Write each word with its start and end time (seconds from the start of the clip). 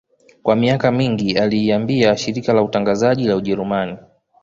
Kwa 0.43 0.55
miaka 0.55 0.91
mingi 0.91 1.37
aliiambia 1.39 2.17
shirika 2.17 2.53
la 2.53 2.63
utangazaji 2.63 3.27
la 3.27 3.35
Ujerumani 3.35 3.97